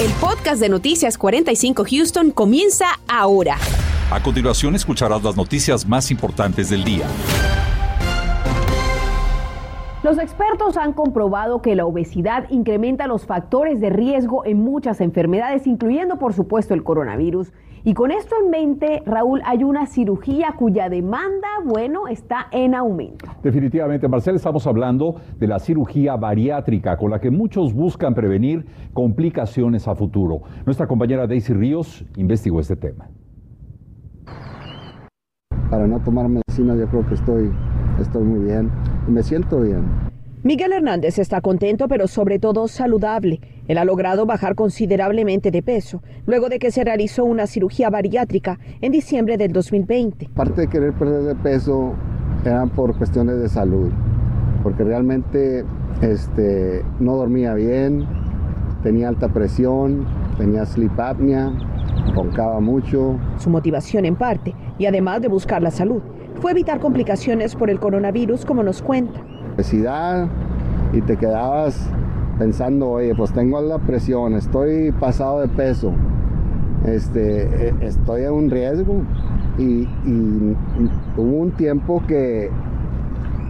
El 0.00 0.12
podcast 0.20 0.60
de 0.60 0.68
Noticias 0.68 1.18
45 1.18 1.84
Houston 1.90 2.30
comienza 2.30 2.86
ahora. 3.08 3.56
A 4.12 4.22
continuación 4.22 4.76
escucharás 4.76 5.24
las 5.24 5.36
noticias 5.36 5.88
más 5.88 6.12
importantes 6.12 6.70
del 6.70 6.84
día. 6.84 7.04
Los 10.04 10.20
expertos 10.20 10.76
han 10.76 10.92
comprobado 10.92 11.62
que 11.62 11.74
la 11.74 11.84
obesidad 11.84 12.48
incrementa 12.48 13.08
los 13.08 13.26
factores 13.26 13.80
de 13.80 13.90
riesgo 13.90 14.44
en 14.46 14.62
muchas 14.62 15.00
enfermedades, 15.00 15.66
incluyendo 15.66 16.16
por 16.20 16.32
supuesto 16.32 16.74
el 16.74 16.84
coronavirus. 16.84 17.48
Y 17.84 17.94
con 17.94 18.10
esto 18.10 18.34
en 18.42 18.50
mente, 18.50 19.02
Raúl, 19.06 19.40
hay 19.44 19.62
una 19.62 19.86
cirugía 19.86 20.54
cuya 20.58 20.88
demanda, 20.88 21.48
bueno, 21.64 22.08
está 22.08 22.48
en 22.50 22.74
aumento. 22.74 23.26
Definitivamente, 23.42 24.08
Marcel, 24.08 24.36
estamos 24.36 24.66
hablando 24.66 25.16
de 25.38 25.46
la 25.46 25.58
cirugía 25.58 26.16
bariátrica, 26.16 26.96
con 26.96 27.10
la 27.10 27.20
que 27.20 27.30
muchos 27.30 27.74
buscan 27.74 28.14
prevenir 28.14 28.66
complicaciones 28.92 29.86
a 29.86 29.94
futuro. 29.94 30.40
Nuestra 30.66 30.86
compañera 30.86 31.26
Daisy 31.26 31.52
Ríos 31.52 32.04
investigó 32.16 32.60
este 32.60 32.76
tema. 32.76 33.08
Para 35.70 35.86
no 35.86 36.00
tomar 36.00 36.28
medicina, 36.28 36.74
yo 36.74 36.86
creo 36.88 37.06
que 37.06 37.14
estoy, 37.14 37.52
estoy 38.00 38.24
muy 38.24 38.40
bien 38.44 38.70
y 39.06 39.10
me 39.10 39.22
siento 39.22 39.60
bien. 39.60 40.07
Miguel 40.44 40.72
Hernández 40.72 41.18
está 41.18 41.40
contento, 41.40 41.88
pero 41.88 42.06
sobre 42.06 42.38
todo 42.38 42.68
saludable. 42.68 43.40
Él 43.66 43.76
ha 43.76 43.84
logrado 43.84 44.24
bajar 44.24 44.54
considerablemente 44.54 45.50
de 45.50 45.62
peso, 45.62 46.00
luego 46.26 46.48
de 46.48 46.60
que 46.60 46.70
se 46.70 46.84
realizó 46.84 47.24
una 47.24 47.48
cirugía 47.48 47.90
bariátrica 47.90 48.60
en 48.80 48.92
diciembre 48.92 49.36
del 49.36 49.52
2020. 49.52 50.30
Parte 50.36 50.60
de 50.60 50.68
querer 50.68 50.92
perder 50.92 51.22
de 51.24 51.34
peso 51.34 51.92
eran 52.44 52.70
por 52.70 52.96
cuestiones 52.96 53.40
de 53.40 53.48
salud, 53.48 53.90
porque 54.62 54.84
realmente 54.84 55.64
este, 56.02 56.84
no 57.00 57.16
dormía 57.16 57.54
bien, 57.54 58.06
tenía 58.84 59.08
alta 59.08 59.28
presión, 59.28 60.06
tenía 60.36 60.64
sleep 60.64 61.00
apnea, 61.00 61.52
roncaba 62.14 62.60
mucho. 62.60 63.18
Su 63.38 63.50
motivación 63.50 64.04
en 64.04 64.14
parte, 64.14 64.54
y 64.78 64.86
además 64.86 65.20
de 65.20 65.26
buscar 65.26 65.62
la 65.62 65.72
salud, 65.72 66.00
fue 66.40 66.52
evitar 66.52 66.78
complicaciones 66.78 67.56
por 67.56 67.70
el 67.70 67.80
coronavirus, 67.80 68.46
como 68.46 68.62
nos 68.62 68.82
cuenta. 68.82 69.20
Obesidad 69.58 70.28
y 70.92 71.00
te 71.00 71.16
quedabas 71.16 71.90
pensando, 72.38 72.90
oye, 72.90 73.12
pues 73.16 73.32
tengo 73.32 73.60
la 73.60 73.78
presión, 73.78 74.34
estoy 74.34 74.92
pasado 74.92 75.40
de 75.40 75.48
peso, 75.48 75.92
este, 76.86 77.66
e, 77.66 77.74
estoy 77.80 78.22
en 78.22 78.32
un 78.34 78.50
riesgo. 78.50 79.02
Y, 79.58 79.88
hubo 81.16 81.38
un 81.42 81.50
tiempo 81.56 82.00
que, 82.06 82.50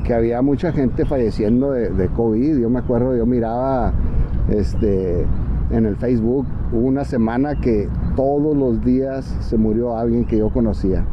que 0.05 0.15
había 0.15 0.41
mucha 0.41 0.73
gente 0.73 1.05
falleciendo 1.05 1.73
de, 1.73 2.09
COVID. 2.17 2.59
Yo 2.59 2.71
me 2.71 2.79
acuerdo, 2.79 3.15
yo 3.15 3.27
miraba 3.27 3.93
este, 4.49 5.27
en 5.71 5.85
el 5.85 5.97
Facebook, 5.97 6.47
hubo 6.73 6.87
una 6.87 7.05
semana 7.05 7.61
que 7.61 7.87
todos 8.17 8.57
los 8.57 8.83
días 8.83 9.27
se 9.41 9.59
murió 9.59 9.95
alguien 9.95 10.25
que 10.25 10.39
yo 10.39 10.49
conocía. 10.49 11.05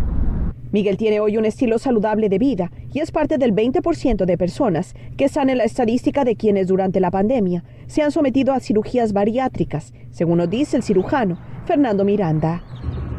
Miguel 0.71 0.95
tiene 0.95 1.19
hoy 1.19 1.37
un 1.37 1.45
estilo 1.45 1.79
saludable 1.79 2.29
de 2.29 2.37
vida 2.37 2.71
y 2.95 3.01
es 3.01 3.11
parte 3.11 3.37
del 3.37 3.51
20% 3.51 4.23
de 4.23 4.37
personas 4.37 4.95
que 5.17 5.25
están 5.25 5.49
en 5.49 5.57
la 5.57 5.65
estadística 5.65 6.23
de 6.23 6.37
quienes 6.37 6.67
durante 6.67 7.01
la 7.01 7.11
pandemia 7.11 7.65
se 7.87 8.01
han 8.01 8.11
sometido 8.11 8.53
a 8.53 8.61
cirugías 8.61 9.11
bariátricas, 9.11 9.93
según 10.11 10.37
nos 10.37 10.49
dice 10.49 10.77
el 10.77 10.83
cirujano 10.83 11.37
Fernando 11.65 12.05
Miranda. 12.05 12.63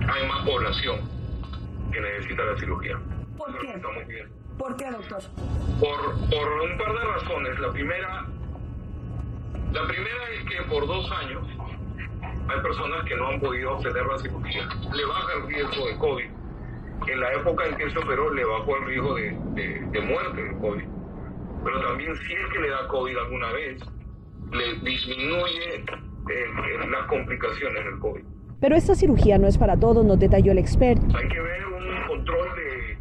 Hay 0.00 0.28
más 0.28 0.46
población 0.46 0.96
que 1.92 2.00
necesita 2.00 2.42
la 2.42 2.58
cirugía. 2.58 2.98
¿Por 3.36 3.58
qué? 3.58 3.74
¿Por 4.56 4.76
qué, 4.76 4.90
doctor? 4.90 5.22
Por, 5.78 6.30
por 6.30 6.48
un 6.62 6.78
par 6.78 6.92
de 6.94 7.04
razones. 7.12 7.58
La 7.60 7.72
primera, 7.72 8.26
la 9.74 9.86
primera 9.86 10.30
es 10.38 10.48
que 10.48 10.70
por 10.70 10.86
dos 10.86 11.06
años 11.20 11.42
hay 12.48 12.62
personas 12.62 13.04
que 13.04 13.14
no 13.14 13.28
han 13.28 13.40
podido 13.40 13.76
obtener 13.76 14.06
la 14.06 14.18
cirugía. 14.20 14.68
Le 14.94 15.04
baja 15.04 15.32
el 15.36 15.48
riesgo 15.48 15.86
de 15.86 15.98
COVID 15.98 16.35
en 17.06 17.20
la 17.20 17.32
época 17.34 17.66
en 17.66 17.76
que 17.76 17.90
se 17.90 17.98
operó 17.98 18.32
le 18.32 18.44
bajó 18.44 18.76
el 18.76 18.84
riesgo 18.86 19.14
de, 19.14 19.32
muerte 20.02 20.42
de 20.42 20.56
COVID. 20.58 20.84
Pero 21.64 21.80
también 21.80 22.16
si 22.16 22.32
es 22.32 22.46
que 22.52 22.60
le 22.60 22.70
da 22.70 22.88
COVID 22.88 23.16
alguna 23.16 23.52
vez, 23.52 23.82
le 24.52 24.74
disminuye 24.80 25.74
eh, 25.74 26.88
las 26.90 27.06
complicaciones 27.06 27.84
del 27.84 27.98
COVID. 27.98 28.24
Pero 28.60 28.76
esta 28.76 28.94
cirugía 28.94 29.38
no 29.38 29.46
es 29.48 29.58
para 29.58 29.78
todos, 29.78 30.04
nos 30.04 30.18
detalló 30.18 30.52
el 30.52 30.58
experto. 30.58 31.06
Hay 31.16 31.28
que 31.28 31.40
ver 31.40 31.66
un 31.66 32.06
control 32.06 32.48
de, 32.56 32.98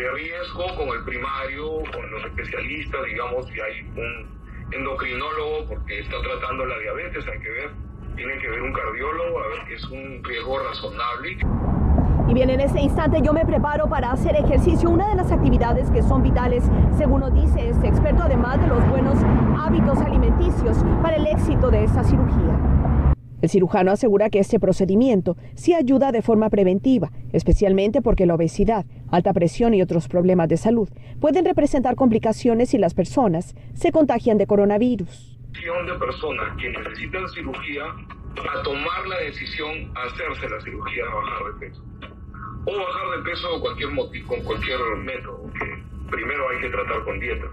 de 0.00 0.10
riesgo 0.12 0.66
con 0.76 0.88
el 0.88 1.04
primario, 1.04 1.82
con 1.92 2.10
los 2.10 2.24
especialistas, 2.24 3.04
digamos, 3.06 3.46
si 3.48 3.60
hay 3.60 3.80
un 3.96 4.40
endocrinólogo 4.72 5.66
porque 5.68 6.00
está 6.00 6.20
tratando 6.22 6.66
la 6.66 6.78
diabetes, 6.78 7.26
hay 7.26 7.40
que 7.40 7.50
ver, 7.50 7.70
tiene 8.16 8.38
que 8.38 8.48
ver 8.50 8.62
un 8.62 8.72
cardiólogo, 8.72 9.40
a 9.40 9.48
ver 9.48 9.64
que 9.66 9.74
es 9.74 9.84
un 9.86 10.22
riesgo 10.22 10.58
razonable. 10.58 11.38
Y 12.28 12.34
bien, 12.34 12.50
en 12.50 12.60
este 12.60 12.80
instante 12.80 13.20
yo 13.22 13.32
me 13.32 13.44
preparo 13.44 13.88
para 13.88 14.12
hacer 14.12 14.36
ejercicio, 14.36 14.90
una 14.90 15.08
de 15.08 15.16
las 15.16 15.32
actividades 15.32 15.90
que 15.90 16.02
son 16.02 16.22
vitales, 16.22 16.62
según 16.96 17.20
nos 17.20 17.34
dice 17.34 17.68
este 17.68 17.88
experto, 17.88 18.22
además 18.22 18.60
de 18.60 18.68
los 18.68 18.88
buenos 18.88 19.18
hábitos 19.58 19.98
alimenticios 19.98 20.78
para 21.02 21.16
el 21.16 21.26
éxito 21.26 21.70
de 21.70 21.84
esta 21.84 22.04
cirugía. 22.04 22.58
El 23.42 23.48
cirujano 23.48 23.90
asegura 23.90 24.28
que 24.28 24.38
este 24.38 24.60
procedimiento 24.60 25.36
sí 25.54 25.72
ayuda 25.72 26.12
de 26.12 26.20
forma 26.20 26.50
preventiva, 26.50 27.10
especialmente 27.32 28.02
porque 28.02 28.26
la 28.26 28.34
obesidad, 28.34 28.84
alta 29.10 29.32
presión 29.32 29.72
y 29.72 29.80
otros 29.80 30.08
problemas 30.08 30.48
de 30.48 30.58
salud 30.58 30.88
pueden 31.20 31.46
representar 31.46 31.94
complicaciones 31.96 32.68
si 32.68 32.78
las 32.78 32.92
personas 32.92 33.54
se 33.72 33.92
contagian 33.92 34.36
de 34.36 34.46
coronavirus. 34.46 35.38
De 35.52 35.98
personas 35.98 36.56
que 36.60 36.70
necesitan 36.70 37.28
cirugía 37.28 37.82
a 38.36 38.62
tomar 38.62 39.06
la 39.06 39.18
decisión 39.18 39.92
a 39.96 40.02
hacerse 40.04 40.48
la 40.48 40.60
cirugía 40.60 41.04
a 41.04 41.14
bajar 41.14 41.44
de 41.52 41.66
peso 41.66 41.82
o 42.66 42.76
bajar 42.76 43.18
de 43.18 43.30
peso 43.30 43.60
cualquier 43.60 43.90
motivo, 43.90 44.28
con 44.28 44.44
cualquier 44.44 44.78
método, 44.98 45.50
que 45.58 46.10
primero 46.10 46.48
hay 46.50 46.60
que 46.60 46.68
tratar 46.68 47.04
con 47.04 47.20
dietas. 47.20 47.50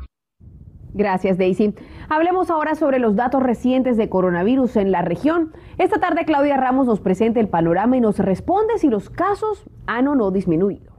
Gracias, 0.93 1.37
Daisy. 1.37 1.75
Hablemos 2.09 2.49
ahora 2.49 2.75
sobre 2.75 2.99
los 2.99 3.15
datos 3.15 3.43
recientes 3.43 3.97
de 3.97 4.09
coronavirus 4.09 4.77
en 4.77 4.91
la 4.91 5.01
región. 5.01 5.53
Esta 5.77 5.99
tarde 5.99 6.25
Claudia 6.25 6.57
Ramos 6.57 6.87
nos 6.87 6.99
presenta 6.99 7.39
el 7.39 7.49
panorama 7.49 7.97
y 7.97 8.01
nos 8.01 8.17
responde 8.19 8.77
si 8.79 8.89
los 8.89 9.09
casos 9.09 9.65
han 9.85 10.07
o 10.07 10.15
no 10.15 10.31
disminuido 10.31 10.96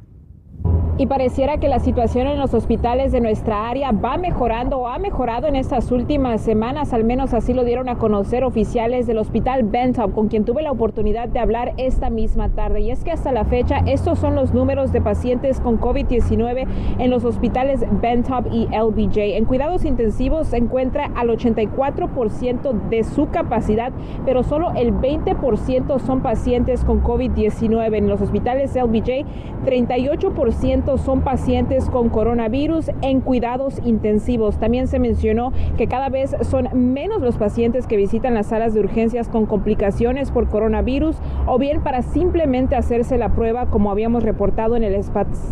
y 0.99 1.07
pareciera 1.07 1.59
que 1.59 1.69
la 1.69 1.79
situación 1.79 2.27
en 2.27 2.41
los 2.41 2.55
hospitales 2.55 3.13
de 3.13 3.21
nuestra 3.21 3.69
área 3.69 3.93
va 3.93 4.17
mejorando 4.17 4.79
o 4.79 4.89
ha 4.89 4.99
mejorado 4.99 5.47
en 5.47 5.55
estas 5.55 5.93
últimas 5.93 6.41
semanas, 6.41 6.93
al 6.93 7.05
menos 7.05 7.35
así 7.35 7.55
lo 7.55 7.63
dieron 7.63 7.89
a 7.89 7.99
conocer 7.99 8.43
oficiales 8.43 9.07
del 9.07 9.19
hospital 9.19 9.63
Bentop, 9.63 10.13
con 10.13 10.27
quien 10.27 10.45
tuve 10.45 10.61
la 10.63 10.73
oportunidad 10.73 11.29
de 11.29 11.39
hablar 11.39 11.73
esta 11.77 12.11
misma 12.11 12.49
tarde. 12.49 12.81
Y 12.81 12.91
es 12.91 13.05
que 13.05 13.13
hasta 13.13 13.31
la 13.31 13.45
fecha 13.45 13.79
estos 13.87 14.19
son 14.19 14.35
los 14.35 14.53
números 14.53 14.91
de 14.91 15.01
pacientes 15.01 15.61
con 15.61 15.81
COVID-19 15.81 16.67
en 16.99 17.11
los 17.11 17.25
hospitales 17.25 17.85
Bentop 18.03 18.47
y 18.53 18.67
LBJ. 18.67 19.37
En 19.37 19.45
cuidados 19.45 19.85
intensivos 19.85 20.49
se 20.49 20.57
encuentra 20.57 21.13
al 21.15 21.29
84% 21.29 22.89
de 22.89 23.05
su 23.05 23.29
capacidad, 23.29 23.93
pero 24.25 24.43
solo 24.43 24.73
el 24.75 24.93
20% 24.93 26.01
son 26.01 26.23
pacientes 26.23 26.85
con 26.85 27.05
COVID-19. 27.05 27.97
En 27.97 28.09
los 28.09 28.21
hospitales 28.21 28.75
LBJ, 28.75 29.25
38% 29.65 30.88
son 30.97 31.21
pacientes 31.21 31.91
con 31.91 32.09
coronavirus 32.09 32.91
en 33.03 33.21
cuidados 33.21 33.81
intensivos. 33.85 34.59
También 34.59 34.87
se 34.87 34.99
mencionó 34.99 35.53
que 35.77 35.87
cada 35.87 36.09
vez 36.09 36.35
son 36.43 36.69
menos 36.73 37.21
los 37.21 37.37
pacientes 37.37 37.87
que 37.87 37.99
visitan 37.99 38.33
las 38.33 38.47
salas 38.47 38.73
de 38.73 38.81
urgencias 38.81 39.29
con 39.29 39.45
complicaciones 39.45 40.31
por 40.31 40.49
coronavirus 40.49 41.17
o 41.47 41.59
bien 41.59 41.83
para 41.83 42.01
simplemente 42.01 42.77
hacerse 42.77 43.19
la 43.19 43.35
prueba 43.35 43.67
como 43.67 43.91
habíamos 43.91 44.23
reportado 44.23 44.77
en 44.77 44.85
el, 44.85 44.99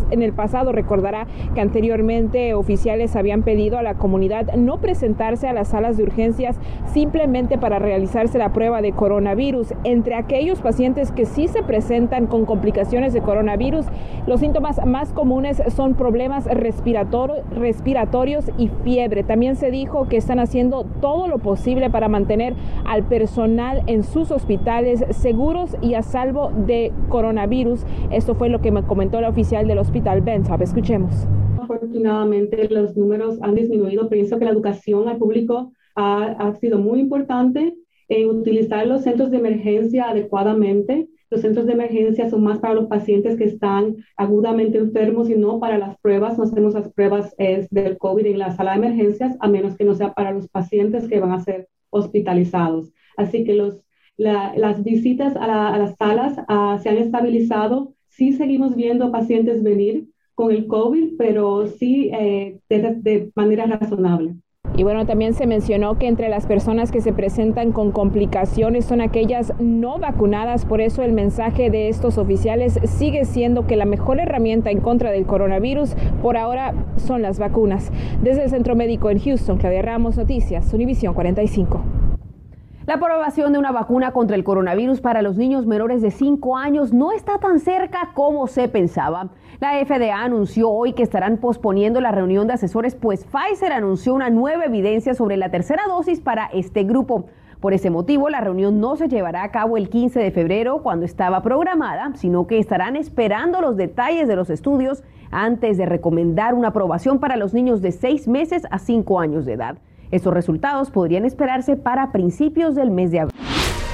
en 0.09 0.21
el 0.23 0.33
pasado. 0.33 0.71
Recordará 0.71 1.27
que 1.53 1.61
anteriormente 1.61 2.55
oficiales 2.55 3.15
habían 3.15 3.43
pedido 3.43 3.77
a 3.77 3.83
la 3.83 3.93
comunidad 3.93 4.55
no 4.55 4.79
presentarse 4.79 5.47
a 5.47 5.53
las 5.53 5.67
salas 5.67 5.97
de 5.97 6.03
urgencias 6.03 6.59
simplemente 6.91 7.59
para 7.59 7.77
realizarse 7.77 8.39
la 8.39 8.53
prueba 8.53 8.81
de 8.81 8.93
coronavirus. 8.93 9.73
Entre 9.83 10.15
aquellos 10.15 10.61
pacientes 10.61 11.11
que 11.11 11.25
sí 11.25 11.47
se 11.47 11.61
presentan 11.61 12.25
con 12.25 12.45
complicaciones 12.45 13.13
de 13.13 13.21
coronavirus, 13.21 13.85
los 14.25 14.39
síntomas 14.39 14.83
más 14.85 15.13
comunes 15.13 15.26
comunes 15.27 15.61
son 15.75 15.95
problemas 15.95 16.45
respiratorios 16.45 18.45
y 18.57 18.69
fiebre. 18.85 19.23
También 19.23 19.57
se 19.57 19.71
dijo 19.71 20.07
que 20.07 20.15
están 20.15 20.39
haciendo 20.39 20.85
todo 21.01 21.27
lo 21.27 21.39
posible 21.39 21.89
para 21.89 22.07
mantener 22.07 22.53
al 22.85 23.05
personal 23.09 23.83
en 23.87 24.03
sus 24.03 24.31
hospitales 24.31 25.03
seguros 25.09 25.75
y 25.81 25.95
a 25.95 26.01
salvo 26.01 26.53
de 26.65 26.93
coronavirus. 27.09 27.81
Esto 28.09 28.35
fue 28.35 28.47
lo 28.47 28.61
que 28.61 28.71
me 28.71 28.83
comentó 28.83 29.19
la 29.19 29.27
oficial 29.27 29.67
del 29.67 29.79
hospital 29.79 30.21
Benzab. 30.21 30.61
Escuchemos. 30.61 31.27
Afortunadamente 31.61 32.69
los 32.69 32.95
números 32.95 33.37
han 33.41 33.55
disminuido. 33.55 34.07
Pienso 34.07 34.39
que 34.39 34.45
la 34.45 34.51
educación 34.51 35.09
al 35.09 35.17
público 35.17 35.73
ha, 35.95 36.23
ha 36.39 36.55
sido 36.55 36.79
muy 36.79 37.01
importante 37.01 37.75
en 38.07 38.29
utilizar 38.29 38.87
los 38.87 39.01
centros 39.01 39.29
de 39.29 39.39
emergencia 39.39 40.07
adecuadamente 40.07 41.09
los 41.29 41.41
centros 41.41 41.65
de 41.65 41.73
emergencia 41.73 42.29
son 42.29 42.43
más 42.43 42.59
para 42.59 42.73
los 42.73 42.87
pacientes 42.87 43.37
que 43.37 43.43
están 43.43 43.97
agudamente 44.15 44.77
enfermos 44.77 45.29
y 45.29 45.35
no 45.35 45.59
para 45.59 45.77
las 45.77 45.97
pruebas. 45.99 46.37
No 46.37 46.45
hacemos 46.45 46.73
las 46.73 46.91
pruebas 46.93 47.35
es, 47.37 47.69
del 47.69 47.97
COVID 47.97 48.25
en 48.25 48.39
la 48.39 48.55
sala 48.55 48.71
de 48.71 48.77
emergencias, 48.77 49.35
a 49.39 49.47
menos 49.47 49.75
que 49.75 49.85
no 49.85 49.95
sea 49.95 50.13
para 50.13 50.31
los 50.31 50.47
pacientes 50.47 51.07
que 51.07 51.19
van 51.19 51.31
a 51.31 51.39
ser 51.39 51.67
hospitalizados. 51.89 52.91
Así 53.17 53.43
que 53.43 53.53
los, 53.53 53.83
las 54.17 54.83
visitas 54.83 55.35
a, 55.35 55.77
las 55.77 55.95
salas 55.97 56.37
ah, 56.47 56.79
se 56.81 56.89
han 56.89 56.97
estabilizado. 56.97 57.93
Sí 58.07 58.33
seguimos 58.33 58.75
viendo 58.75 59.11
pacientes 59.11 59.63
venir 59.63 60.07
con 60.33 60.51
el 60.51 60.67
COVID, 60.67 61.17
pero 61.17 61.67
sí 61.67 62.11
eh, 62.13 62.59
de 62.69 63.31
manera 63.35 63.65
razonable. 63.65 64.35
Y 64.77 64.83
bueno, 64.83 65.07
también 65.07 65.33
se 65.33 65.47
mencionó 65.47 65.97
que 65.97 66.07
entre 66.07 66.29
las 66.29 66.45
personas 66.45 66.91
que 66.91 67.01
se 67.01 67.11
presentan 67.11 67.71
con 67.71 67.91
complicaciones 67.91 68.85
son 68.85 69.01
aquellas 69.01 69.51
no 69.59 69.97
vacunadas. 69.97 70.65
Por 70.65 70.81
eso 70.81 71.01
el 71.01 71.13
mensaje 71.13 71.71
de 71.71 71.89
estos 71.89 72.19
oficiales 72.19 72.79
sigue 72.83 73.25
siendo 73.25 73.65
que 73.65 73.75
la 73.75 73.85
mejor 73.85 74.19
herramienta 74.19 74.69
en 74.69 74.79
contra 74.79 75.09
del 75.09 75.25
coronavirus 75.25 75.95
por 76.21 76.37
ahora 76.37 76.75
son 76.95 77.23
las 77.23 77.39
vacunas. 77.39 77.91
Desde 78.21 78.43
el 78.43 78.49
Centro 78.51 78.75
Médico 78.75 79.09
en 79.09 79.19
Houston, 79.19 79.57
Claudia 79.57 79.81
Ramos, 79.81 80.15
Noticias, 80.15 80.71
Univisión 80.71 81.15
45. 81.15 81.96
La 82.87 82.93
aprobación 82.93 83.51
de 83.51 83.59
una 83.59 83.73
vacuna 83.73 84.13
contra 84.13 84.37
el 84.37 84.45
coronavirus 84.45 85.01
para 85.01 85.21
los 85.21 85.35
niños 85.35 85.65
menores 85.65 86.01
de 86.01 86.09
5 86.09 86.55
años 86.55 86.93
no 86.93 87.11
está 87.11 87.37
tan 87.37 87.59
cerca 87.59 88.11
como 88.13 88.47
se 88.47 88.69
pensaba. 88.69 89.27
La 89.59 89.73
FDA 89.85 90.23
anunció 90.23 90.69
hoy 90.69 90.93
que 90.93 91.03
estarán 91.03 91.35
posponiendo 91.35 91.99
la 91.99 92.13
reunión 92.13 92.47
de 92.47 92.53
asesores, 92.53 92.95
pues 92.95 93.25
Pfizer 93.25 93.73
anunció 93.73 94.13
una 94.13 94.29
nueva 94.29 94.63
evidencia 94.63 95.13
sobre 95.15 95.35
la 95.35 95.51
tercera 95.51 95.83
dosis 95.85 96.21
para 96.21 96.45
este 96.45 96.85
grupo. 96.85 97.25
Por 97.59 97.73
ese 97.73 97.89
motivo, 97.89 98.29
la 98.29 98.39
reunión 98.39 98.79
no 98.79 98.95
se 98.95 99.09
llevará 99.09 99.43
a 99.43 99.51
cabo 99.51 99.75
el 99.75 99.89
15 99.89 100.21
de 100.21 100.31
febrero, 100.31 100.81
cuando 100.81 101.05
estaba 101.05 101.41
programada, 101.41 102.13
sino 102.15 102.47
que 102.47 102.57
estarán 102.57 102.95
esperando 102.95 103.59
los 103.59 103.75
detalles 103.75 104.29
de 104.29 104.37
los 104.37 104.49
estudios 104.49 105.03
antes 105.29 105.77
de 105.77 105.85
recomendar 105.85 106.53
una 106.53 106.69
aprobación 106.69 107.19
para 107.19 107.35
los 107.35 107.53
niños 107.53 107.81
de 107.81 107.91
6 107.91 108.29
meses 108.29 108.63
a 108.71 108.79
5 108.79 109.19
años 109.19 109.45
de 109.45 109.51
edad. 109.51 109.77
Estos 110.09 110.33
resultados 110.33 110.89
podrían 110.89 111.25
esperarse 111.25 111.75
para 111.75 112.11
principios 112.11 112.75
del 112.75 112.91
mes 112.91 113.11
de 113.11 113.19
abril. 113.19 113.35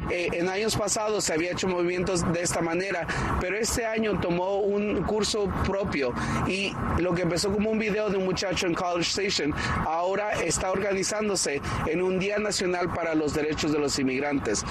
Eh, 0.10 0.30
en 0.34 0.50
años 0.50 0.76
pasados 0.76 1.24
se 1.24 1.34
había 1.34 1.52
hecho 1.52 1.68
movimientos 1.68 2.24
de 2.34 2.42
esta 2.42 2.62
manera, 2.62 3.06
pero 3.40 3.56
este 3.56 3.86
año 3.86 4.20
tomó 4.20 4.58
un 4.58 5.04
curso 5.04 5.50
propio 5.66 6.14
y 6.48 6.74
lo 7.00 7.14
que 7.14 7.22
empezó 7.22 7.52
como 7.52 7.70
un 7.70 7.80
video 7.80 8.10
de 8.10 8.18
un 8.18 8.26
muchacho 8.26 8.68
en 8.68 8.74
College 8.74 9.10
Station, 9.10 9.54
ahora 9.86 10.32
está 10.44 10.72
organizándose 10.72 11.62
en 11.88 12.02
un 12.02 12.20
Día 12.20 12.40
Nacional 12.40 12.90
para 12.90 13.16
los 13.16 13.34
Derechos 13.34 13.72
de 13.72 13.80
los 13.80 13.98
Inmigrantes. 14.00 14.66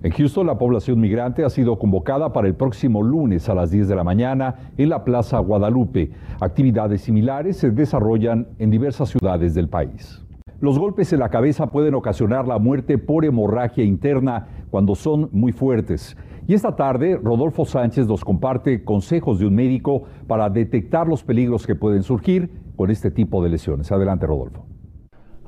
En 0.00 0.12
Houston, 0.12 0.46
la 0.46 0.56
población 0.56 1.00
migrante 1.00 1.44
ha 1.44 1.50
sido 1.50 1.76
convocada 1.76 2.32
para 2.32 2.46
el 2.46 2.54
próximo 2.54 3.02
lunes 3.02 3.48
a 3.48 3.54
las 3.54 3.72
10 3.72 3.88
de 3.88 3.96
la 3.96 4.04
mañana 4.04 4.70
en 4.76 4.90
la 4.90 5.02
Plaza 5.02 5.40
Guadalupe. 5.40 6.12
Actividades 6.40 7.00
similares 7.00 7.56
se 7.56 7.72
desarrollan 7.72 8.46
en 8.60 8.70
diversas 8.70 9.08
ciudades 9.08 9.54
del 9.54 9.68
país. 9.68 10.24
Los 10.60 10.76
golpes 10.76 11.12
en 11.12 11.20
la 11.20 11.28
cabeza 11.28 11.68
pueden 11.68 11.94
ocasionar 11.94 12.48
la 12.48 12.58
muerte 12.58 12.98
por 12.98 13.24
hemorragia 13.24 13.84
interna 13.84 14.48
cuando 14.70 14.94
son 14.94 15.28
muy 15.32 15.52
fuertes. 15.52 16.16
Y 16.46 16.54
esta 16.54 16.74
tarde, 16.76 17.20
Rodolfo 17.22 17.64
Sánchez 17.64 18.06
nos 18.06 18.24
comparte 18.24 18.82
consejos 18.82 19.38
de 19.38 19.46
un 19.46 19.54
médico 19.54 20.04
para 20.26 20.48
detectar 20.48 21.06
los 21.06 21.22
peligros 21.22 21.66
que 21.66 21.74
pueden 21.74 22.02
surgir 22.02 22.50
con 22.76 22.90
este 22.90 23.10
tipo 23.10 23.42
de 23.42 23.50
lesiones. 23.50 23.92
Adelante, 23.92 24.26
Rodolfo. 24.26 24.64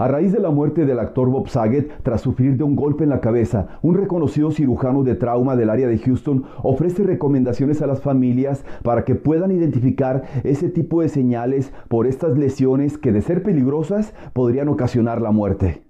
A 0.01 0.09
raíz 0.09 0.33
de 0.33 0.41
la 0.41 0.51
muerte 0.51 0.87
del 0.87 0.99
actor 0.99 1.29
Bob 1.29 1.49
Saget 1.49 2.03
tras 2.03 2.23
sufrir 2.23 2.57
de 2.57 2.65
un 2.65 2.75
golpe 2.75 3.05
en 3.05 3.11
la 3.11 3.21
cabeza, 3.21 3.79
un 3.83 3.95
reconocido 3.95 4.51
cirujano 4.51 5.03
de 5.03 5.15
trauma 5.15 5.57
del 5.57 5.69
área 5.69 5.89
de 5.89 5.99
Houston 5.99 6.45
ofrece 6.63 7.03
recomendaciones 7.03 7.83
a 7.83 7.87
las 7.87 8.01
familias 8.01 8.65
para 8.83 9.05
que 9.05 9.15
puedan 9.15 9.51
identificar 9.51 10.23
ese 10.43 10.71
tipo 10.71 11.03
de 11.03 11.11
señales 11.11 11.75
por 11.89 12.07
estas 12.07 12.39
lesiones 12.39 12.97
que 12.97 13.13
de 13.13 13.21
ser 13.21 13.43
peligrosas 13.43 14.15
podrían 14.33 14.69
ocasionar 14.69 15.21
la 15.21 15.33
muerte. 15.33 15.90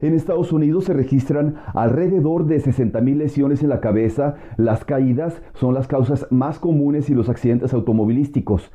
En 0.00 0.14
Estados 0.14 0.52
Unidos 0.52 0.84
se 0.84 0.94
registran 0.94 1.56
alrededor 1.74 2.46
de 2.46 2.60
60.000 2.60 3.16
lesiones 3.16 3.62
en 3.62 3.68
la 3.68 3.80
cabeza. 3.80 4.36
Las 4.56 4.84
caídas 4.84 5.42
son 5.54 5.74
las 5.74 5.86
causas 5.86 6.26
más 6.30 6.58
comunes 6.58 7.10
y 7.10 7.14
los 7.14 7.28
accidentes 7.28 7.74
automovilísticos 7.74 8.72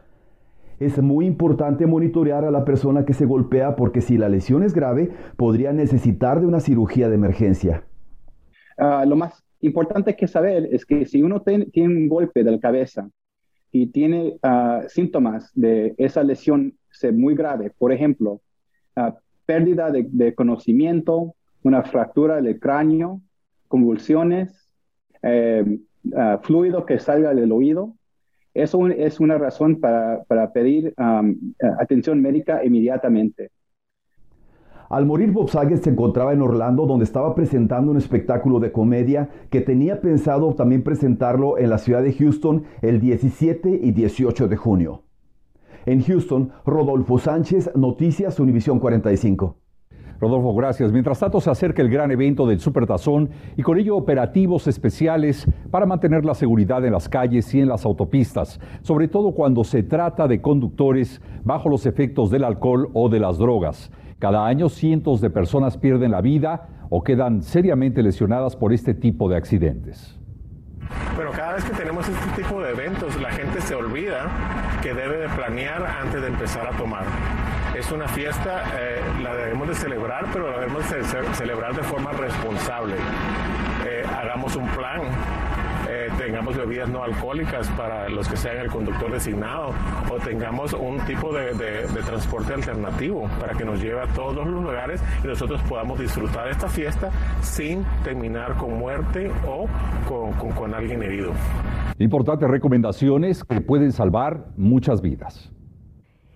es 0.79 1.01
muy 1.01 1.25
importante 1.25 1.85
monitorear 1.85 2.45
a 2.45 2.51
la 2.51 2.65
persona 2.65 3.05
que 3.05 3.13
se 3.13 3.25
golpea 3.25 3.75
porque 3.75 4.01
si 4.01 4.17
la 4.17 4.29
lesión 4.29 4.63
es 4.63 4.73
grave, 4.73 5.11
podría 5.37 5.73
necesitar 5.73 6.41
de 6.41 6.47
una 6.47 6.59
cirugía 6.59 7.09
de 7.09 7.15
emergencia. 7.15 7.83
Ah, 8.77 9.05
lo 9.05 9.15
más 9.15 9.43
importante 9.61 10.15
que 10.15 10.27
saber 10.27 10.67
es 10.71 10.85
que 10.85 11.05
si 11.05 11.23
uno 11.23 11.41
tiene 11.41 11.95
un 11.95 12.09
golpe 12.09 12.43
de 12.43 12.51
la 12.51 12.59
cabeza 12.59 13.09
y 13.71 13.87
tiene 13.87 14.37
ah, 14.43 14.83
síntomas 14.87 15.51
de 15.53 15.95
esa 15.97 16.23
lesión 16.23 16.77
muy 17.13 17.35
grave, 17.35 17.71
por 17.77 17.91
ejemplo, 17.91 18.41
ah, 18.95 19.17
pérdida 19.45 19.91
de, 19.91 20.35
conocimiento, 20.35 21.35
una 21.63 21.83
fractura 21.83 22.41
del 22.41 22.59
cráneo, 22.59 23.21
convulsiones, 23.67 24.69
eh, 25.21 25.79
fluido 26.43 26.85
que 26.85 26.99
salga 26.99 27.33
del 27.33 27.51
oído, 27.51 27.95
eso 28.55 28.87
es 28.87 29.19
una 29.19 29.37
razón 29.37 29.81
para, 29.81 30.23
pedir 30.53 30.93
atención 31.77 32.21
médica 32.21 32.63
inmediatamente. 32.63 33.51
Al 34.89 35.05
morir, 35.05 35.31
Bob 35.31 35.49
Saget 35.49 35.83
se 35.83 35.89
encontraba 35.89 36.31
en 36.31 36.41
Orlando, 36.41 36.85
donde 36.85 37.05
estaba 37.05 37.35
presentando 37.35 37.91
un 37.91 37.97
espectáculo 37.97 38.59
de 38.59 38.71
comedia 38.71 39.29
que 39.49 39.61
tenía 39.61 39.99
pensado 39.99 40.53
también 40.53 40.83
presentarlo 40.83 41.57
en 41.57 41.69
la 41.69 41.79
ciudad 41.79 42.03
de 42.03 42.13
Houston 42.13 42.63
el 42.81 43.01
17 43.01 43.79
y 43.81 43.91
18 43.91 44.47
de 44.47 44.55
junio. 44.55 45.04
En 45.85 46.01
Houston, 46.03 46.51
Rodolfo 46.65 47.19
Sánchez, 47.19 47.71
Noticias 47.75 48.39
Univisión 48.39 48.79
45. 48.79 49.55
Rodolfo, 50.19 50.55
gracias. 50.55 50.91
Mientras 50.91 51.19
tanto, 51.19 51.39
se 51.41 51.49
acerca 51.49 51.81
el 51.81 51.89
gran 51.89 52.09
evento 52.09 52.47
del 52.47 52.59
Supertazón 52.59 53.29
y 53.57 53.61
con 53.61 53.77
ello 53.77 53.97
operativos 53.97 54.67
especiales 54.67 55.45
para 55.71 55.85
mantener 55.85 56.25
la 56.25 56.33
seguridad 56.33 56.85
en 56.85 56.93
las 56.93 57.09
calles 57.09 57.53
y 57.53 57.59
en 57.59 57.67
las 57.67 57.85
autopistas, 57.85 58.59
sobre 58.81 59.07
todo 59.07 59.33
cuando 59.33 59.63
se 59.63 59.83
trata 59.83 60.27
de 60.27 60.41
conductores 60.41 61.21
bajo 61.43 61.69
los 61.69 61.85
efectos 61.85 62.31
del 62.31 62.45
alcohol 62.45 62.89
o 62.93 63.09
de 63.09 63.19
las 63.19 63.37
drogas. 63.37 63.91
Cada 64.17 64.47
año 64.47 64.69
cientos 64.69 65.19
de 65.19 65.29
personas 65.29 65.77
pierden 65.77 66.11
la 66.11 66.21
vida 66.21 66.69
o 66.89 67.03
quedan 67.03 67.41
seriamente 67.43 68.01
lesionadas 68.01 68.55
por 68.55 68.71
este 68.71 68.93
tipo 68.93 69.27
de 69.29 69.35
accidentes. 69.35 70.17
Pero 71.15 71.31
cada 71.31 71.53
vez 71.53 71.63
que 71.63 71.73
tenemos 71.73 72.07
este 72.07 72.41
tipo 72.41 72.61
de 72.61 72.71
eventos, 72.71 73.15
la 73.21 73.31
gente 73.31 73.61
se 73.61 73.75
olvida 73.75 74.27
que 74.81 74.93
debe 74.93 75.17
de 75.17 75.29
planear 75.29 75.85
antes 75.85 76.21
de 76.21 76.27
empezar 76.27 76.67
a 76.67 76.71
tomar 76.71 77.05
es 77.77 77.91
una 77.91 78.07
fiesta, 78.07 78.63
eh, 78.77 79.01
la 79.21 79.35
debemos 79.35 79.67
de 79.67 79.75
celebrar, 79.75 80.27
pero 80.31 80.49
la 80.49 80.59
debemos 80.59 80.89
de 80.89 81.03
celebrar 81.33 81.75
de 81.75 81.83
forma 81.83 82.11
responsable. 82.13 82.95
Eh, 83.85 84.03
hagamos 84.17 84.55
un 84.55 84.67
plan, 84.69 85.01
eh, 86.05 86.09
tengamos 86.17 86.55
bebidas 86.55 86.89
no 86.89 87.03
alcohólicas 87.03 87.69
para 87.71 88.09
los 88.09 88.27
que 88.27 88.37
sean 88.37 88.57
el 88.57 88.69
conductor 88.69 89.11
designado 89.11 89.69
o 90.11 90.15
tengamos 90.23 90.73
un 90.73 90.99
tipo 91.05 91.33
de, 91.33 91.55
transporte 92.05 92.53
alternativo 92.53 93.27
para 93.39 93.53
que 93.53 93.65
nos 93.65 93.81
lleve 93.81 94.01
a 94.01 94.07
todos 94.07 94.45
los 94.47 94.63
lugares 94.63 95.01
y 95.23 95.27
nosotros 95.27 95.61
podamos 95.63 95.99
disfrutar 95.99 96.45
de 96.45 96.51
esta 96.51 96.67
fiesta 96.67 97.09
sin 97.41 97.83
terminar 98.03 98.55
con 98.57 98.77
muerte 98.77 99.31
o 99.47 99.67
con, 100.07 100.51
con 100.51 100.73
alguien 100.73 101.01
herido. 101.01 101.31
Importantes 101.97 102.49
recomendaciones 102.49 103.43
que 103.43 103.61
pueden 103.61 103.91
salvar 103.91 104.45
muchas 104.57 105.01
vidas. 105.01 105.51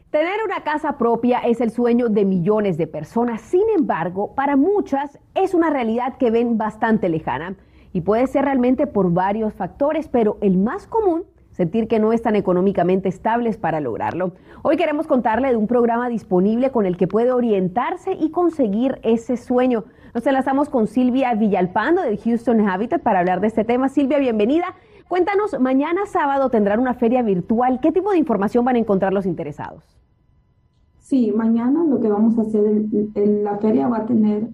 Tener 0.10 0.44
una 0.44 0.64
casa 0.64 0.98
propia 0.98 1.40
es 1.40 1.62
el 1.62 1.70
sueño 1.70 2.10
de 2.10 2.26
millones 2.26 2.78
de 2.78 2.88
personas, 2.88 3.42
sin 3.42 3.70
embargo, 3.78 4.34
para 4.34 4.56
muchas 4.56 5.20
es 5.36 5.54
una 5.54 5.70
realidad 5.70 6.18
que 6.18 6.32
ven 6.32 6.58
bastante 6.58 7.10
lejana 7.10 7.56
y 7.94 8.02
puede 8.02 8.28
ser 8.28 8.46
realmente 8.46 8.88
por 8.88 9.12
varios 9.12 9.54
factores, 9.54 10.08
pero 10.08 10.38
el 10.42 10.58
más 10.58 10.88
común 10.88 11.24
sentir 11.60 11.90
que 11.90 12.00
no 12.00 12.14
están 12.14 12.38
económicamente 12.38 13.10
estables 13.10 13.58
para 13.58 13.82
lograrlo. 13.82 14.32
Hoy 14.62 14.78
queremos 14.78 15.08
contarle 15.08 15.50
de 15.50 15.58
un 15.58 15.68
programa 15.68 16.08
disponible 16.08 16.72
con 16.72 16.86
el 16.86 16.96
que 16.96 17.06
puede 17.06 17.34
orientarse 17.34 18.14
y 18.14 18.32
conseguir 18.32 18.98
ese 19.04 19.36
sueño. 19.36 19.84
Nos 20.14 20.26
enlazamos 20.26 20.70
con 20.70 20.88
Silvia 20.88 21.34
Villalpando 21.34 22.02
de 22.02 22.18
Houston 22.18 22.62
Habitat 22.62 23.02
para 23.02 23.20
hablar 23.20 23.42
de 23.42 23.48
este 23.48 23.66
tema. 23.66 23.90
Silvia, 23.90 24.20
bienvenida. 24.20 24.74
Cuéntanos, 25.10 25.60
mañana 25.60 26.06
sábado 26.06 26.50
tendrán 26.50 26.80
una 26.80 26.94
feria 26.94 27.24
virtual. 27.24 27.80
¿Qué 27.82 27.92
tipo 27.92 28.12
de 28.12 28.20
información 28.20 28.64
van 28.64 28.78
a 28.78 28.80
encontrar 28.80 29.12
los 29.12 29.26
interesados? 29.26 29.84
Sí, 31.00 31.34
mañana 31.36 31.84
lo 31.84 32.00
que 32.00 32.08
vamos 32.08 32.38
a 32.38 32.44
hacer, 32.44 32.64
en 33.16 33.44
la 33.44 33.58
feria 33.58 33.90
va 33.90 33.98
a 33.98 34.06
tener 34.06 34.48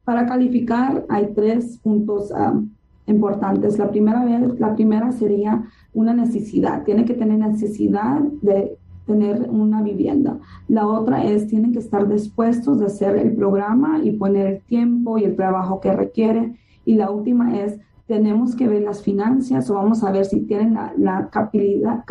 Para 0.05 0.27
calificar 0.27 1.07
hay 1.09 1.33
tres 1.35 1.79
puntos 1.79 2.31
ah, 2.37 2.61
importantes. 3.07 3.79
La 3.79 3.91
primera, 3.91 4.27
vez, 4.27 4.61
la 4.61 4.75
primera 4.75 5.11
sería 5.11 5.65
una 5.95 6.13
necesidad. 6.13 6.85
Tiene 6.85 7.07
que 7.07 7.15
tener 7.15 7.39
necesidad 7.39 8.21
de 8.43 8.77
tener 9.07 9.49
una 9.49 9.81
vivienda. 9.81 10.39
La 10.69 10.87
otra 10.87 11.25
es, 11.25 11.47
tienen 11.47 11.73
que 11.73 11.79
estar 11.79 12.07
dispuestos 12.07 12.79
de 12.79 12.85
hacer 12.85 13.17
el 13.17 13.35
programa 13.35 14.01
y 14.05 14.11
poner 14.11 14.47
el 14.49 14.61
tiempo 14.65 15.17
y 15.17 15.25
el 15.25 15.35
trabajo 15.35 15.81
que 15.81 15.95
requiere. 15.95 16.57
Y 16.85 16.97
la 16.97 17.09
última 17.09 17.59
es, 17.59 17.81
tenemos 18.07 18.55
que 18.55 18.69
ver 18.69 18.83
las 18.83 19.03
finanzas 19.03 19.71
o 19.71 19.77
vamos 19.77 20.05
a 20.05 20.13
ver 20.13 20.27
si 20.27 20.43
tienen 20.43 20.75
la, 20.75 20.93
la 20.99 21.31
capacidad, 21.31 22.05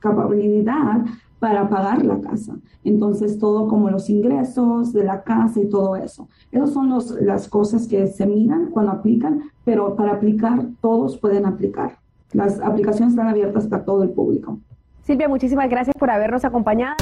capacidad 0.00 1.04
para 1.38 1.68
pagar 1.68 2.04
la 2.04 2.20
casa. 2.20 2.54
Entonces, 2.84 3.38
todo 3.38 3.66
como 3.68 3.90
los 3.90 4.10
ingresos 4.10 4.92
de 4.92 5.04
la 5.04 5.22
casa 5.22 5.60
y 5.60 5.68
todo 5.68 5.96
eso. 5.96 6.28
Esas 6.52 6.72
son 6.72 6.90
las 7.20 7.48
cosas 7.48 7.86
que 7.88 8.06
se 8.06 8.26
miran 8.26 8.66
cuando 8.70 8.92
aplican, 8.92 9.50
pero 9.64 9.96
para 9.96 10.12
aplicar, 10.12 10.66
todos 10.80 11.16
pueden 11.16 11.46
aplicar. 11.46 11.98
Las 12.32 12.60
aplicaciones 12.60 13.14
están 13.14 13.28
abiertas 13.28 13.66
para 13.66 13.84
todo 13.84 14.02
el 14.02 14.10
público. 14.10 14.58
Silvia, 15.02 15.28
muchísimas 15.28 15.68
gracias 15.68 15.96
por 15.98 16.10
habernos 16.10 16.44
acompañado. 16.44 16.96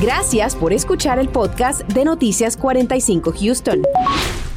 Gracias 0.00 0.56
por 0.56 0.72
escuchar 0.72 1.18
el 1.18 1.28
podcast 1.28 1.82
de 1.92 2.06
Noticias 2.06 2.56
45 2.56 3.32
Houston. 3.38 3.82